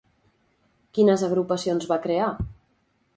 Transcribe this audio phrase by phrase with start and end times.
[0.97, 2.31] Quines agrupacions va crear?